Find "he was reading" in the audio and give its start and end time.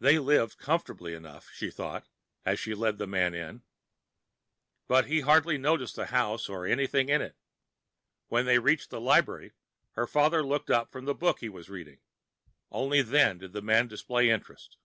11.38-12.00